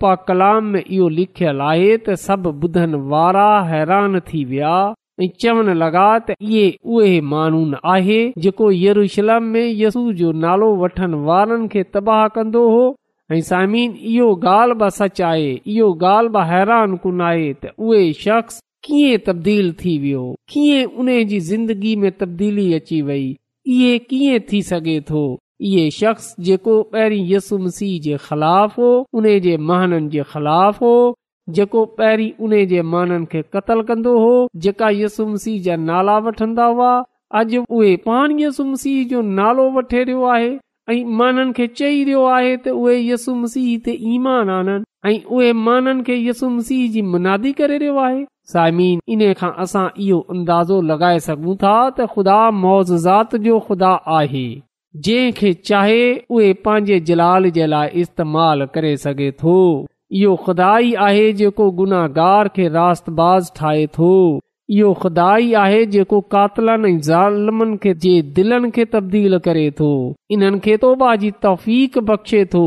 पा 0.00 0.14
कलाम 0.28 0.64
में 0.72 0.82
इहो 0.84 1.08
लिखियल 1.18 1.60
आहे 1.70 1.92
त 2.06 2.14
सभु 2.24 2.50
ॿुधनि 2.66 2.98
वारा 3.12 3.46
हैरान 3.68 4.18
थी 4.30 4.44
विया 4.50 4.72
ऐं 5.24 5.28
चवण 5.44 5.70
लॻा 5.82 6.06
त 6.26 6.34
इहे 6.42 6.64
उहे 6.96 7.14
मानून 7.32 7.74
आए 7.92 8.18
जेको 8.46 8.70
यरूशलम 8.78 9.42
में 9.54 9.64
यसू 9.82 10.02
जो 10.20 10.32
नालो 10.44 10.68
वठण 10.82 11.14
वारनि 11.28 11.68
खे 11.76 11.82
तबाह 11.96 12.26
कंदो 12.36 12.66
हो 12.74 12.84
ऐं 13.32 13.40
समीन 13.52 13.94
इहो 14.14 14.28
ॻाल्हि 14.56 14.76
ब 14.82 14.88
सच 14.98 15.22
आहे 15.30 15.48
इहो 15.54 15.86
ॻाल्हि 16.08 16.32
ब 16.36 16.42
हैरान 16.52 16.96
कुन 17.06 17.20
आए 17.30 17.52
त 17.64 17.72
उहे 17.88 18.02
शख़्स 18.24 18.60
कीअं 18.88 19.22
तब्दील 19.30 19.72
थी 19.84 19.96
वियो 20.04 20.24
कीअं 20.52 20.84
उन 21.04 21.08
जी 21.32 21.40
ज़िंदगी 21.52 21.94
में 22.04 22.10
तब्दीली 22.24 22.66
अची 22.80 23.00
वई 23.10 23.24
इहे 23.76 23.98
कीअं 24.10 24.40
थी 24.52 24.62
सघे 24.72 25.00
थो 25.10 25.24
इहे 25.60 25.90
शख्स 25.98 26.34
जेको 26.46 26.80
पहिरीं 26.92 27.26
यसु 27.32 27.58
मसीह 27.58 28.00
जे 28.02 28.16
ख़िलाफ़ 28.22 28.72
हो 28.80 29.06
उन 29.20 30.08
जे 30.10 30.22
ख़िलाफ़ 30.32 30.78
हो 30.84 31.14
जेको 31.56 31.84
पहिरीं 32.00 32.82
कंदो 33.90 34.18
हो 34.18 34.48
जेका 34.66 34.88
यसु 34.92 35.26
मसीह 35.26 35.60
जा 35.62 35.76
नाला 35.90 36.16
वठंदा 36.26 36.66
यसु 37.36 38.64
मसीह 38.64 39.06
जो 39.08 39.22
नालो 39.38 39.70
वठे 39.76 40.02
रहियो 40.04 40.24
आहे 40.32 40.50
ऐं 40.90 41.04
माननि 41.18 41.52
खे 41.56 41.66
चई 41.76 42.02
रहियो 42.04 42.24
आहे 42.32 42.56
त 42.64 42.68
उहे 42.80 42.96
यसुम 43.08 43.46
सीह 43.52 43.78
ते 43.84 43.92
ईमान 44.14 44.50
आनंद 44.54 44.84
ऐं 45.06 45.14
उहे 45.36 45.52
माननि 45.68 46.02
खे 46.08 46.16
यसुम 46.24 46.58
सीह 46.70 46.90
जी 46.96 47.02
मुनादी 47.14 47.52
करे 47.62 47.78
रहियो 47.84 47.96
आहे 48.02 48.20
साइमी 48.52 48.88
इन 49.16 49.24
खां 49.40 49.50
असां 49.66 49.86
इहो 50.08 50.20
अंदाज़ो 50.36 50.80
लगाए 50.92 51.24
सघूं 51.30 51.56
था 51.64 51.72
त 51.90 52.08
ख़ुदा 52.16 52.36
मोज़ 52.60 52.94
जो 53.48 53.58
खुदा 53.70 53.92
आहे 54.18 54.46
जंहिं 55.02 55.32
खे 55.38 55.52
चाहे 55.68 56.02
उहे 56.30 56.52
पंहिंजे 56.64 56.98
जलाल 57.08 57.46
इस्तेमाल 58.02 58.64
करे 58.74 58.96
सघे 59.04 59.30
थो 59.42 59.54
इहो 60.18 60.34
खुदााई 60.44 60.92
आहे 61.06 61.32
जेको 61.40 61.70
गुनाहार 61.80 62.48
खे 62.58 62.68
ठाहे 63.54 63.86
थो 63.98 64.10
इहो 64.76 64.92
खुदााई 65.00 65.52
आहे 65.62 65.84
जेको 65.94 66.20
कातलनि 66.34 66.92
ऐं 66.92 67.00
ज़ालमनि 67.08 67.76
खे 67.82 67.94
जे 68.04 68.20
दिलनि 68.36 68.70
खे 68.76 68.84
तब्दील 68.92 69.38
करे 69.48 69.70
थो 69.80 69.90
इन्हनि 70.36 70.58
खे 70.68 70.76
तो 70.84 70.94
जी 71.22 71.30
तफ़ीक 71.44 71.98
बख़्शे 72.12 72.44
थो 72.54 72.64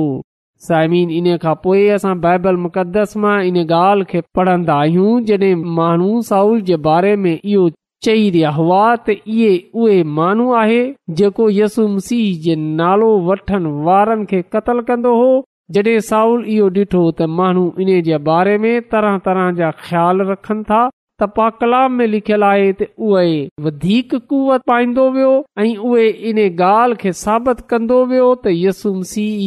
साइमीन 0.67 1.09
इन 1.21 1.25
खां 1.45 1.55
पोइ 1.63 1.87
असां 1.95 2.19
बाइबल 2.21 2.55
मुक़दस 2.67 3.17
मां 3.23 3.39
इन 3.47 3.57
ॻाल्हि 3.65 4.05
खे 4.11 4.21
पढ़ंदा 4.37 4.75
आहियूं 4.85 5.19
जॾहिं 5.25 5.55
माण्हू 5.79 6.21
साउल 6.29 6.61
जे 6.69 6.75
बारे 6.89 7.15
में 7.25 7.33
इहो 7.37 7.67
चई 8.05 8.25
रहिया 8.31 8.49
हुआ 8.57 8.79
त 8.95 9.09
इहे 9.35 9.51
उहे 9.83 10.01
माण्हू 10.17 10.51
आहे 10.61 10.81
जेको 11.19 11.45
यसू 11.53 11.87
मसीह 11.95 12.25
जे 12.47 12.55
नालो 12.81 13.07
वठनि 13.29 13.71
वारनि 13.87 14.25
खे 14.31 14.41
क़तल 14.55 14.81
कंदो 14.89 15.13
हो 15.21 15.29
जॾहिं 15.77 15.99
साउल 16.09 16.43
इहो 16.57 16.67
ॾिठो 16.79 17.01
त 17.11 17.27
माण्हू 17.39 17.63
इन 17.85 17.89
जे 18.09 18.17
बारे 18.29 18.57
में 18.65 18.69
तरह 18.93 19.17
तरह 19.29 19.49
जा 19.61 19.71
ख़्याल 19.85 20.21
रखनि 20.31 20.63
था 20.71 20.81
त 21.21 21.29
पा 21.37 21.49
कलाम 21.63 21.93
में 22.01 22.05
लिखियल 22.13 22.43
आहे 22.51 22.69
त 22.81 22.87
उहे 23.11 23.33
वधीक 23.69 24.13
कुवत 24.33 24.67
पाईंदो 24.73 25.07
वियो 25.17 25.33
ऐं 25.65 25.73
उहे 25.91 26.05
इन 26.33 26.39
ॻाल्हि 26.45 27.01
खे 27.03 27.13
साबित 27.23 27.61
कंदो 27.73 27.99
वियो 28.13 28.29
त 28.43 28.53
यसू 28.59 28.93
मसीह 29.01 29.41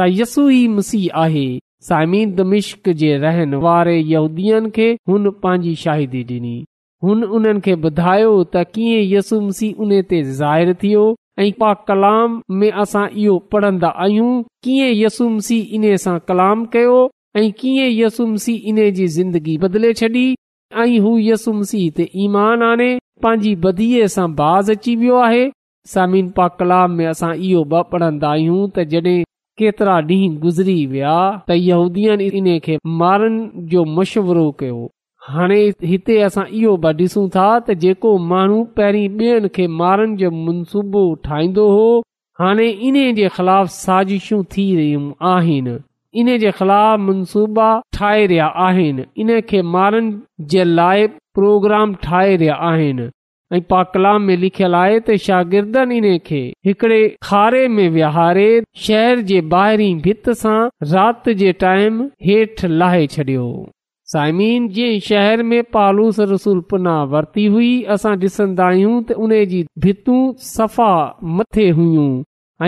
त 0.00 0.08
यसू 0.22 0.48
मसीह 0.78 1.20
आहे 1.26 1.46
सामीद 1.90 2.34
दमिश्क 2.42 2.88
जे 3.04 3.12
रहनि 3.28 3.62
वारे 3.68 3.98
यूदीअ 4.14 4.66
खे 4.80 4.90
हुन 5.12 5.30
पंहिंजी 5.44 5.74
शाहिदी 5.84 6.24
ॾिनी 6.36 6.56
हुन 7.04 7.22
उन्हनि 7.36 7.60
खे 7.64 7.74
ॿुधायो 7.88 8.30
त 8.54 8.62
कीअं 8.74 9.04
यसूम 9.12 9.44
सी 9.58 9.68
उने 9.84 10.00
ते 10.08 10.18
ज़ाइरु 10.40 10.72
थियो 10.82 11.04
ऐं 11.44 11.50
पा 11.60 11.68
कलाम 11.90 12.34
में 12.62 12.66
असां 12.82 13.04
इहो 13.22 13.36
पढ़न्दा 13.54 13.88
आहियूं 14.06 14.32
कीअं 14.66 14.90
यसूम 15.02 15.38
सी 15.46 15.58
इन 15.78 15.84
सां 16.02 16.16
कलाम 16.30 16.64
कयो 16.74 16.98
ऐं 17.42 17.46
कीअं 17.60 17.88
यसुम 18.00 18.34
सी 18.46 18.54
इन 18.72 18.78
जी 18.98 19.06
ज़िंदगी 19.16 19.56
बदिले 19.64 19.92
छॾी 20.02 20.24
ऐं 20.84 20.98
हूअ 21.06 21.16
यसूमसी 21.28 21.80
ते 22.00 22.08
ईमान 22.26 22.62
आने 22.68 22.90
पंहिंजी 23.22 23.54
बधीअ 23.64 24.06
सां 24.16 24.28
बाज़ 24.42 24.70
अची 24.76 24.96
वियो 25.04 25.16
आहे 25.28 25.42
सामिन 25.94 26.28
पा 26.36 26.48
कलाम 26.60 26.96
में 27.00 27.04
असां 27.14 27.32
इहो 27.36 27.64
ॿ 27.74 27.82
पढ़न्दा 27.94 28.30
आहियूं 28.36 28.62
त 28.76 28.86
जड॒ 28.94 29.16
केतिरा 29.62 29.96
ॾींहं 30.14 30.38
गुज़री 30.46 30.76
विया 30.94 31.16
त 31.48 31.60
यहूदीअनि 31.64 32.28
इन्हीअ 32.42 32.60
खे 32.68 32.78
मारण 33.04 33.40
जो 33.74 33.84
मशवरो 33.98 34.46
हाणे 35.32 35.58
हिते 35.88 36.14
असां 36.26 36.44
इहो 36.60 36.72
बि 36.84 36.90
ॾिसूं 37.00 37.26
था 37.34 37.48
त 37.66 37.74
जेको 37.82 38.10
माण्हू 38.30 38.56
पहिरीं 38.76 39.10
ॿियनि 39.18 39.48
खे 39.56 39.66
मारण 39.82 40.16
जो 40.22 40.30
मनसूबो 40.46 41.02
ठाहींदो 41.26 41.66
हो 41.74 41.84
हाणे 42.42 42.66
इन 42.88 42.94
जे 43.18 43.28
ख़िलाफ़ 43.36 43.68
साज़िशूं 43.76 44.40
थी 44.54 44.64
रहियूं 44.78 45.04
आहिनि 45.34 45.76
इन 46.20 46.28
जे 46.44 46.50
ख़िलाफ़ 46.58 47.00
मनसूबा 47.08 47.68
ठाहे 47.96 48.26
रहिया 48.32 48.46
आहिनि 48.66 49.02
इन 49.24 49.30
खे 49.50 49.62
मारण 49.76 50.10
जे 50.54 50.64
लाइ 50.78 51.06
प्रोग्राम 51.38 51.94
ठाहे 52.04 52.34
रहिया 52.36 52.54
आहिनि 52.72 53.08
ऐ 53.56 53.60
पाकला 53.70 54.16
में 54.26 54.36
लिखियल 54.42 54.74
आहे 54.82 54.98
त 55.10 55.18
शागिर्दनि 55.26 55.96
इन 56.02 56.06
खे 56.30 56.42
हिकड़े 56.66 57.00
खारे 57.28 57.66
में 57.76 57.88
विहारे 57.98 58.50
शहर 58.88 59.20
जे 59.32 59.40
ॿाहिरी 59.56 59.92
भित 60.08 60.30
सां 60.46 60.58
राति 60.94 61.34
जे 61.44 61.52
टाइम 61.64 62.02
हेठि 62.30 62.76
लाहे 62.80 63.06
छॾियो 63.16 63.48
साइमिन 64.12 64.66
जंहिं 64.74 64.98
शहर 65.08 65.42
में 65.48 65.62
पालूस 65.74 66.18
रसूल 66.20 66.60
पुना 66.70 66.94
वरिती 67.10 67.44
हुई 67.56 67.68
असां 67.94 68.14
ॾिसंदा 68.22 68.64
आहियूं 68.68 68.94
त 69.10 69.12
उन 69.26 69.34
जी 69.52 69.60
भितूं 69.84 70.22
सफ़ा 70.46 71.18
मथे 71.40 71.66
हुयूं 71.76 72.06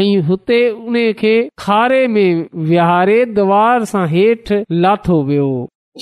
ऐं 0.00 0.20
हुते 0.28 0.58
उन 0.84 0.98
खे 1.24 1.32
खारे 1.64 1.98
में 2.18 2.44
विहारे 2.70 3.16
दीवार 3.40 3.88
सां 3.94 4.04
हेठि 4.14 4.60
लाथो 4.84 5.18
वियो 5.32 5.48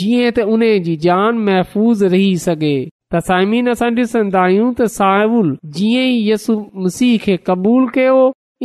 जीअं 0.03 0.35
त 0.37 0.47
उन 0.59 0.67
जी 0.91 0.97
जान 1.07 1.41
महफ़ूज़ 1.49 2.05
रही 2.19 2.29
सघे 2.45 2.75
त 2.75 3.25
साइमिन 3.33 3.73
असां 3.77 3.91
डि॒सन्दा 4.03 4.43
आहियूं 4.53 4.69
त 4.75 4.91
साउल 4.99 5.57
जीअं 5.81 6.05
ई 6.13 6.23
यसु 6.29 6.59
मसीह 6.89 7.17
खे 7.27 7.39
क़बूल 7.49 7.89
कयो 7.99 8.21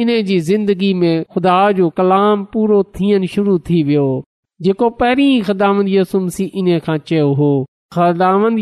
इन 0.06 0.14
जी 0.32 0.42
ज़िंदगी 0.54 0.94
में 1.06 1.16
खुदा 1.38 1.60
जो 1.82 1.90
कलाम 2.04 2.46
पूरो 2.58 2.84
थियणु 3.00 3.36
शुरू 3.40 3.60
थी 3.72 3.84
वियो 3.92 4.10
जेको 4.63 4.89
पहिरीं 5.00 6.76
खां 6.86 6.98
चयो 6.98 7.32
हो 7.39 7.48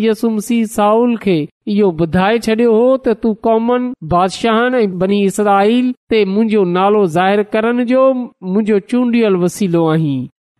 यसुमसी 0.03 0.57
साउल 0.75 1.15
खे 1.25 1.35
इहो 1.73 1.89
ॿुधाए 2.05 2.39
छॾियो 2.47 2.71
हो 2.77 2.87
त 3.05 3.13
तूं 3.23 3.33
कॉमन 3.47 3.85
बादशाह 4.13 4.85
बनी 5.03 5.19
इसराईल 5.29 5.93
ते 6.13 6.23
मुंहिंजो 6.33 6.63
नालो 6.77 7.05
ज़ाहिर 7.17 7.43
करण 7.57 7.83
जो 7.91 8.03
मुंहिंजो 8.13 8.79
चूंडियल 8.93 9.35
वसीलो 9.43 9.85
आहीं 9.91 10.17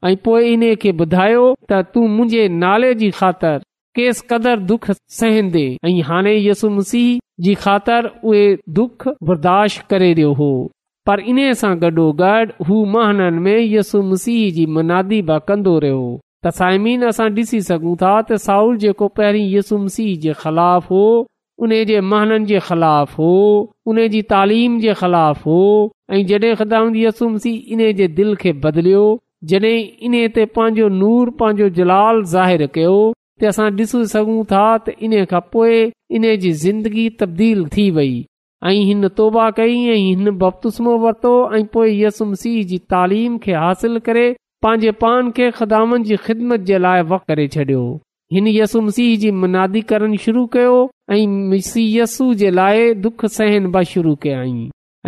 ऐं 0.09 0.15
पोए 0.27 0.47
इन्हे 0.51 0.75
खे 0.85 0.91
ॿुधायो 1.05 1.45
त 1.71 1.81
तूं 1.93 2.07
मुंहिंजे 2.19 2.47
नाले 2.65 2.93
जी 3.03 3.11
ख़ातिर 3.21 3.57
केस 3.99 4.21
कदर 4.33 4.59
दुख 4.73 4.89
सहन्दे 5.19 5.65
ऐं 5.89 5.97
हाणे 6.11 6.37
यसुमसीह 6.37 7.19
जी 7.47 7.55
ख़ातिर 7.65 8.11
उहे 8.13 8.45
दुख 8.79 9.07
बर्दाश्त 9.31 9.85
करे 9.93 10.13
रहियो 10.13 10.33
हो 10.43 10.51
पर 11.07 11.19
इन 11.31 11.39
सां 11.59 11.71
गॾोगॾु 11.79 12.63
हू 12.67 12.75
महननि 12.91 13.39
में 13.45 13.63
यसु 13.73 14.01
मसीह 14.11 14.51
जी 14.57 14.65
मनादी 14.75 15.21
बि 15.29 15.37
कंदो 15.47 15.73
रहियो 15.85 16.03
त 16.45 16.53
साइमीन 16.59 17.03
असां 17.09 17.25
ॾिसी 17.39 17.59
सघूं 17.69 17.95
था 18.03 18.11
त 18.21 18.37
साउर 18.43 18.77
जेको 18.83 19.07
पहिरीं 19.17 19.49
यसुम 19.55 19.87
सीह 19.95 20.13
जे 20.25 20.33
ख़िलाफ़ 20.43 20.87
हो 20.93 21.01
उन्हे 21.65 21.81
जे 21.91 21.99
महननि 22.13 22.45
जे 22.53 22.59
ख़िलाफ़ 22.69 23.15
हो 23.17 23.29
उन 23.93 23.99
जी 24.15 24.21
तालीम 24.35 24.79
जे 24.85 24.93
ख़िलाफ़ 25.03 25.43
हो 25.49 25.59
ऐं 26.13 26.25
जडे॒ 26.33 26.55
ख़्दी 26.63 27.05
यसुम 27.05 27.37
सीह 27.47 27.73
इन्हे 27.77 27.91
जे 28.01 28.07
दिल 28.21 28.35
खे 28.45 28.53
बदिलियो 28.67 29.03
जड॒हिं 29.51 29.77
इन 30.09 30.15
ते 30.37 30.45
पंहिंजो 30.57 30.87
नूर 31.01 31.35
पंहिंजो 31.43 31.69
जलाल 31.81 32.23
ज़ाहिरु 32.35 32.73
कयो 32.79 32.95
त 33.41 33.53
असां 33.55 33.69
ॾिसी 33.81 34.03
सघूं 34.17 34.41
था 34.53 34.65
त 34.83 34.95
इन्हे 35.07 35.25
खां 35.35 35.43
पोए 35.55 35.77
इन्हे 36.17 36.37
जी 36.45 36.55
ज़िंदगी 36.67 37.09
तब्दील 37.23 37.65
थी 37.77 37.89
वई 37.99 38.13
ऐं 38.69 38.81
हिन 38.87 39.07
तौबा 39.17 39.49
कयईं 39.57 39.89
ऐं 39.93 40.03
हिन 40.07 40.29
बपतुस्मो 40.41 40.91
वरितो 41.03 41.31
ऐं 41.55 41.63
पोइ 41.73 41.89
यसुम 42.01 42.33
सीह 42.41 42.63
जी 42.67 42.77
तालीम 42.93 43.37
खे 43.45 43.53
हासिल 43.63 43.99
करे 44.05 44.25
पंहिंजे 44.63 44.91
पान 45.01 45.31
खे 45.39 45.49
खुदामन 45.57 46.03
जी 46.09 46.15
ख़िदमत 46.27 46.59
जे 46.69 46.77
लाइ 46.83 47.01
वक़ 47.09 47.23
करे 47.31 47.47
छडि॒यो 47.55 47.97
हिन 48.33 48.47
यसुम 48.59 48.87
सीह 48.99 49.17
जी 49.23 49.31
मनादी 49.41 49.81
करणु 49.89 50.17
शुरू 50.27 50.45
कयो 50.55 50.77
ऐं 51.17 51.59
सीयस्सु 51.71 52.33
जे 52.43 52.51
लाइ 52.61 52.93
दुखु 53.07 53.27
सहन 53.39 53.67
ब 53.71 53.83
शुरू 53.91 54.15
कयाईं 54.27 54.63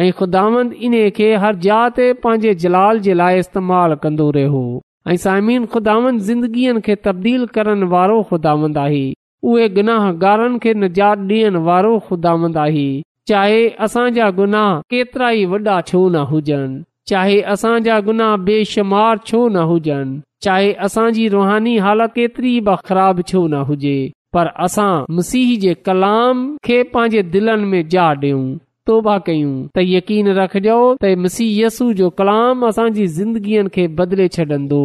ऐं 0.05 0.11
ख़ुदांद 0.19 0.73
इन्हे 0.89 1.09
खे 1.21 1.31
हर 1.45 1.55
जात 1.69 1.95
ते 2.01 2.11
पंहिंजे 2.27 2.53
जलाल 2.67 2.99
जे 3.09 3.13
लाइ 3.23 3.39
इस्तेमालु 3.47 3.99
कंदो 4.05 4.29
रहियो 4.41 4.65
ऐं 5.13 5.17
साइमीन 5.29 5.65
ख़ुदावंद 5.75 6.21
ज़िंदगीअ 6.33 6.77
खे 6.91 6.95
तब्दील 7.07 7.45
करण 7.59 7.83
वारो 7.97 8.21
ख़ुदांद 8.33 8.77
आही 8.87 9.05
उहे 9.53 9.69
गनाहगारनि 9.81 10.59
खे 10.67 10.73
निजात 10.85 11.27
ॾियण 11.29 11.57
वारो 11.71 11.97
ख़ुदांद 12.09 12.57
आही 12.69 12.87
चाहे 13.29 13.61
असांजा 13.83 14.29
गुनाह 14.37 14.79
केतिरा 14.89 15.29
ई 15.41 15.45
वॾा 15.51 15.79
छो 15.91 15.99
न 16.13 16.15
हुजनि 16.31 16.81
चाहे 17.09 17.39
असांजा 17.53 17.99
गुनाह 18.05 18.35
बेशुमार 18.49 19.17
छो 19.31 19.47
न 19.55 19.63
हुजनि 19.69 20.19
चाहे 20.45 20.71
असांजी 20.85 21.27
रुहानी 21.35 21.77
हालत 21.85 22.13
केतिरी 22.15 22.59
ब 22.67 22.75
ख़राब 22.89 23.21
छो 23.33 23.45
न 23.47 23.61
हुजे 23.69 23.97
पर 24.33 24.47
असां 24.67 25.05
मसीह 25.17 25.55
जे 25.63 25.73
कलाम 25.85 26.45
खे 26.67 26.81
पंहिंजे 26.93 27.21
दिलनि 27.35 27.65
में 27.73 27.87
जा 27.95 28.05
ॾियूं 28.21 28.45
तोबा 28.87 29.17
कयूं 29.27 29.55
त 29.75 29.87
यकीन 29.95 30.27
रखिजो 30.39 30.77
त 31.01 31.35
यसू 31.41 31.91
जो 32.01 32.09
कलाम 32.21 32.65
असांजी 32.69 33.07
ज़िंदगीअ 33.17 33.63
खे 33.77 33.87
बदिले 34.01 34.27
छॾंदो 34.37 34.81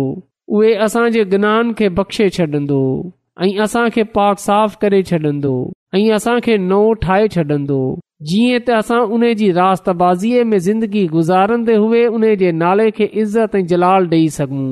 उहे 0.54 0.74
असांजे 0.86 1.22
गुनाहनि 1.34 1.72
खे 1.80 1.88
बख़्शे 1.98 2.28
छॾंदो 2.38 2.80
ऐं 3.46 3.56
असांखे 3.64 4.02
पाक 4.16 4.38
साफ़ 4.48 4.76
करे 4.84 5.02
छॾंदो 5.10 5.54
ऐं 5.98 6.06
असांखे 6.16 6.56
नओ 6.70 6.82
ठाहे 7.04 7.26
छॾंदो 7.36 7.80
जीअं 8.28 8.58
त 8.64 8.70
असां 8.76 8.98
उन 9.16 9.22
जी 9.40 9.50
रात 9.58 9.88
में 10.46 10.58
ज़िंदगी 10.64 11.06
गुज़ारंदे 11.08 11.74
हुए 11.74 12.06
उन 12.06 12.24
जे 12.40 12.50
नाले 12.62 12.90
खे 12.96 13.04
इज़त 13.22 13.54
ऐं 13.56 13.62
जलाल 13.66 14.08
ॾेई 14.08 14.28
सघूं 14.34 14.64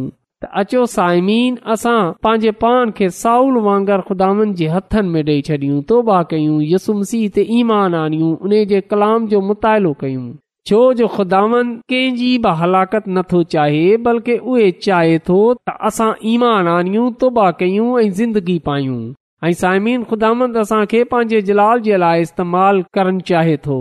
त 0.42 0.48
अचो 0.62 0.82
सायमीन 0.94 1.54
असां 1.74 2.00
पंहिंजे 2.24 2.50
पान 2.64 2.90
खे 2.98 3.08
साउल 3.22 3.54
वांगुरु 3.66 4.02
ख़ुदानि 4.08 4.52
जे 4.60 4.66
हथनि 4.74 5.08
में 5.14 5.22
ॾेई 5.28 5.40
छॾियूं 5.48 5.80
तोबा 5.92 6.18
कयूं 6.32 6.58
यसुमसी 6.72 7.00
मसीह 7.20 7.28
ते 7.36 7.46
ईमान 7.60 7.94
आनियूं 8.02 8.36
उन 8.48 8.56
जे 8.74 8.80
कलाम 8.90 9.26
जो 9.30 9.40
मुतालो 9.52 9.92
कयूं 10.00 10.26
छो 10.70 10.80
जो 11.00 11.06
ख़ुदान 11.16 11.70
कंहिंजी 11.90 12.32
बि 12.44 12.50
हलाकत 12.64 13.04
नथो 13.18 13.42
चाहे 13.56 13.86
बल्कि 14.08 14.36
उहे 14.48 14.70
चाहे 14.88 15.16
थो 15.30 15.38
त 15.66 15.76
असां 15.90 16.10
ईमान 16.34 16.68
आनियूं 16.76 17.06
तोबा 17.22 17.50
कयूं 17.64 17.88
ऐं 18.02 18.10
ज़िंदगी 18.20 18.58
पायूं 18.68 19.00
ऐं 19.44 19.52
साइमीन 19.54 20.04
ख़ुदांदसां 20.10 20.84
खे 20.90 21.02
पंहिंजे 21.10 21.40
जलाल 21.48 21.80
जे 21.80 21.96
लाइ 22.02 22.22
इस्तेमाल 22.22 22.82
करणु 22.94 23.20
चाहे 23.30 23.54
थो 23.66 23.76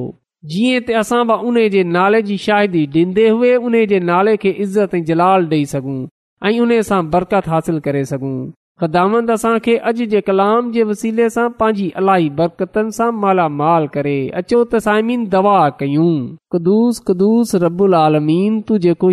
जीअं 0.56 0.82
त 0.90 0.98
असां 1.00 1.40
उन 1.52 1.58
जे 1.76 1.82
नाले 1.96 2.22
जी 2.28 2.38
शाहिदी 2.44 2.84
ॾींदे 3.00 3.28
हुए 3.38 3.56
उन्हे 3.70 3.86
जे 3.94 4.00
नाले 4.12 4.36
खे 4.44 4.52
इज़त 4.68 4.94
ऐं 5.00 5.04
जलाल 5.10 5.48
ॾेई 5.56 5.66
सघूं 5.74 5.98
ऐं 6.52 6.60
उन 6.68 6.76
सां 6.92 7.02
बरकत 7.18 7.50
हासिल 7.56 7.80
करे 7.90 8.04
सघूं 8.14 8.36
ख़ुदांद 8.82 9.30
असां 9.32 9.58
खे 9.66 9.76
अॼु 9.90 10.06
जे 10.10 10.20
कलाम 10.26 10.68
जे 10.74 10.84
वसीले 10.88 11.28
सां 11.36 11.46
पंहिंजी 11.62 11.86
अलाई 12.02 12.28
बरतनि 12.40 12.92
सां 12.98 13.08
मालामाल 13.22 13.88
करे 13.96 14.12
अचो 14.42 14.58
त 14.66 14.82
साइमीन 14.88 15.22
दवा 15.32 15.54
कयूं 15.80 17.64
आलमीन 18.02 18.60
तू 18.68 18.78
जेको 18.84 19.10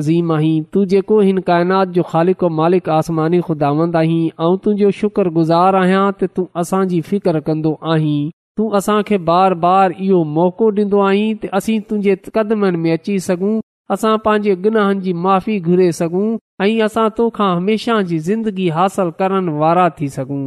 अज़ीम 0.00 0.32
आहीं 0.36 0.54
तू 0.76 0.84
जेको 0.94 1.18
हिन 1.26 1.38
काइनात 1.50 1.88
जो 1.98 2.02
ख़ालिक़ 2.12 2.44
मालिक 2.60 2.88
आसमानी 2.96 3.40
ख़ुदांद 3.50 3.96
आहीं 4.04 4.22
ऐं 4.28 4.56
तुंहिंजो 4.64 4.90
शुक्रगुज़ार 5.00 5.78
आहियां 5.82 6.06
त 6.14 6.30
तूं 6.38 6.46
असांजी 6.64 7.00
फिकर 7.10 7.40
कंदो 7.50 7.74
आहीं 7.96 8.18
तूं 8.60 8.70
असां 8.80 8.96
खे 9.10 9.18
बार 9.32 9.56
बार 9.66 9.96
इहो 10.08 10.22
मौक़ो 10.38 10.70
डि॒न्दो 10.80 11.04
आहीं 11.10 11.28
त 11.44 11.52
असीं 11.60 11.78
तुंहिंजे 11.92 12.16
क़दमनि 12.38 12.82
में 12.86 12.92
अची 12.96 13.18
सघूं 13.28 13.52
असां 13.92 14.12
पंहिंजे 14.26 14.52
गुनाहनि 14.64 15.00
जी 15.06 15.12
माफ़ी 15.22 15.54
घुरे 15.70 15.86
सघूं 15.96 16.28
ऐं 16.66 16.84
असां 16.84 17.08
तोखां 17.18 17.48
हमेशह 17.56 17.98
जी 18.10 18.18
ज़िंदगी 18.28 18.68
हासिल 18.76 19.10
करण 19.18 19.48
वारा 19.62 19.88
थी 19.98 20.08
सघूं 20.14 20.38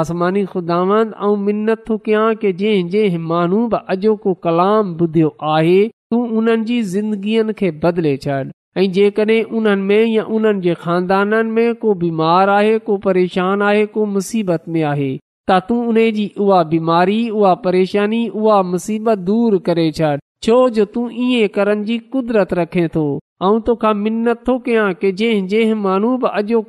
आसमानी 0.00 0.42
ख़ुदांद 0.50 1.14
मिनत 1.46 1.84
थो 1.88 1.96
कयां 2.08 2.26
की 2.42 2.52
जंहिं 2.60 2.84
जंहिं 2.96 3.22
माण्हू 3.30 3.62
बि 3.74 3.80
अॼोको 3.94 4.34
कलाम 4.48 4.92
ॿुधियो 5.04 5.30
आहे 5.54 5.78
तूं 5.88 6.20
उन्हनि 6.40 6.64
जी 6.72 6.78
ज़िंदगीअ 6.94 7.56
खे 7.62 7.70
बदले 7.86 8.14
छॾ 8.26 8.38
ऐं 8.78 8.86
जेकॾहिं 8.98 9.40
उन्हनि 9.60 9.86
में 9.92 10.02
या 10.18 10.24
उन्हनि 10.38 10.60
जे 10.68 10.74
खानदाननि 10.84 11.50
में 11.56 11.74
को 11.84 11.94
बीमार 12.06 12.52
आहे 12.60 12.78
को 12.90 12.96
परेशान 13.08 13.66
आहे 13.72 13.84
को 13.96 14.06
मुसीबत 14.16 14.68
में 14.76 14.82
आहे 14.94 15.10
त 15.50 15.62
तूं 15.70 15.80
उन 15.94 16.06
जी 16.18 16.32
उहा 16.46 16.62
बीमारी 16.74 17.20
उहा 17.38 17.54
परेशानी 17.68 18.22
उहा 18.44 18.62
मुसीबत 18.74 19.28
दूरि 19.30 19.62
करे 19.70 19.90
छॾ 20.00 20.16
छो 20.42 20.54
जो 20.74 20.84
तूं 20.92 21.08
ईअं 21.22 21.48
करण 21.54 21.82
जी 21.84 21.96
कुदरत 22.12 22.52
रखे 22.58 22.86
थो 22.94 23.02
ऐं 23.44 23.60
तोखा 23.66 23.92
मिनत 24.02 24.42
थो 24.48 24.56
कयां 24.68 24.92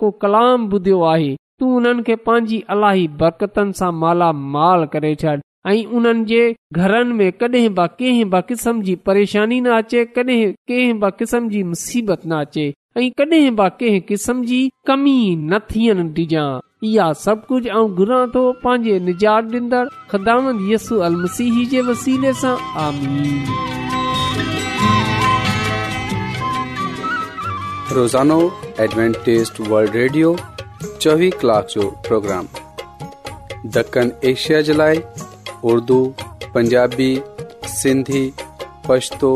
को 0.02 0.10
कलाम 0.24 0.66
ॿुधियो 0.74 1.02
आहे 1.12 1.36
तू 1.60 1.68
उन्हनि 1.78 2.04
खे 2.08 2.16
पंहिंजी 2.26 2.60
अलाही 2.76 3.08
बरकतनि 3.22 3.74
सां 3.80 3.92
मालामाल 4.04 4.86
करे 4.96 5.14
छॾ 5.22 5.36
ऐं 5.74 5.84
उन्हनि 6.00 6.26
जे 6.32 6.42
घरनि 6.74 7.14
में 7.20 7.32
कॾहिं 7.44 7.70
बि 7.76 7.88
कंहिं 8.00 8.26
ब 8.32 8.42
क़िस्म 8.50 8.82
जी 8.88 8.96
परेशानी 9.08 9.60
न 9.62 9.70
अचे 9.78 10.04
कडहिं 10.18 10.52
कंहिं 10.72 11.00
ब 11.04 11.10
क़िस्म 11.20 11.50
जी 11.50 11.64
मुसीबत 11.72 12.26
न 12.28 12.40
अचे 12.46 12.68
ऐं 12.98 13.10
कडहिं 13.22 13.56
बि 13.62 13.70
कंहिं 13.80 14.02
किस्म 14.12 14.44
जी 14.52 14.62
कमी 14.88 15.16
न 15.36 15.60
थियण 15.74 16.12
डि॒जां 16.14 16.50
दण 16.84 17.14
एशिया 17.14 18.32
जे 34.62 34.74
लाइ 34.74 35.02
उर्दू 35.64 36.02
पंजाबी 36.54 37.14
सिंधी 37.68 38.32
पछतो 38.90 39.34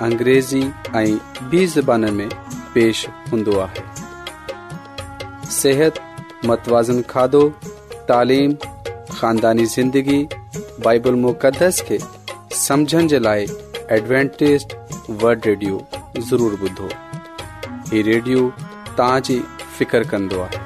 अंग्रेज़ी 0.00 0.62
ऐं 0.96 1.18
बि 1.50 2.28
पेश 2.74 3.06
हूंदो 3.32 3.58
आहे 3.60 3.90
सिहत 5.60 6.02
मतवाज़न 6.48 7.02
کھادو 7.12 7.44
تعلیم 8.10 8.50
خاندانی 9.18 9.64
زندگی 9.76 10.22
बाइबल 10.84 11.14
मुक़दस 11.20 11.80
खे 11.88 11.98
समुझण 12.60 13.06
जे 13.10 13.18
लाइ 13.26 13.44
एडवेंटेज़ 13.96 14.64
वल्ड 15.22 15.46
रेडियो 15.46 15.76
ज़रूरु 16.30 16.58
ॿुधो 16.68 16.88
हीउ 17.90 18.02
रेडियो 18.08 18.42
فکر 18.50 19.22
जी 19.28 19.38
फ़िकिर 19.78 20.04
कंदो 20.10 20.40
आहे 20.46 20.60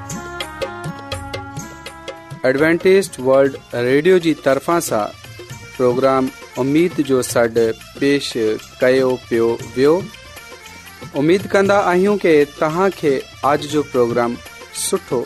एडवेंटेज़ 2.49 3.09
वल्ड 3.29 3.55
रेडियो 3.89 4.19
जी 4.25 4.33
तरफ़ा 4.47 4.79
सां 4.89 5.05
प्रोग्राम 5.75 6.29
उमीद 6.65 7.01
जो 7.11 7.21
सॾु 7.31 7.67
पेश 8.03 8.31
कयो 8.83 9.15
पियो 9.29 9.49
वियो 9.79 9.95
उमेद 11.23 11.47
कन्दा 11.55 11.79
आहियूं 11.95 12.17
कि 12.25 12.35
तव्हां 12.61 12.89
खे 13.01 13.17
अॼ 13.51 15.25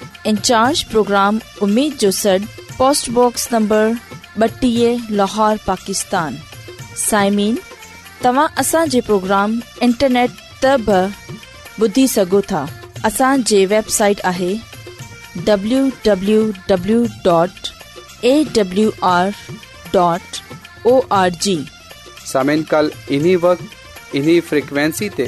इंचार्ज 0.27 0.81
प्रोग्राम 0.89 1.39
उम्मीद 1.63 1.93
जो 2.01 2.09
सड 2.11 2.41
पोस्टबॉक्स 2.77 3.47
नंबर 3.53 3.95
बटी 4.39 4.71
लाहौर 5.17 5.57
पाकिस्तान 5.67 6.37
साइमिन 7.07 7.57
तव्हां 8.23 8.99
प्रोग्राम 9.05 9.59
इंटरनेट 9.83 10.31
तब 10.63 10.85
बि 10.89 11.87
ॿुधी 11.87 12.07
सघो 12.07 12.41
है 12.51 12.65
असांजी 13.05 13.65
वेबसाइट 13.65 14.19
कल 22.71 22.91
इन्ही 23.17 23.35
वक्त 23.47 23.69
इन्ही 24.15 24.39
फ्रिक्वेंसी 24.49 25.09
ते 25.17 25.27